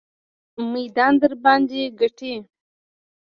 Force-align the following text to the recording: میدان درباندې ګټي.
میدان 0.71 1.13
درباندې 1.21 1.81
ګټي. 1.99 2.33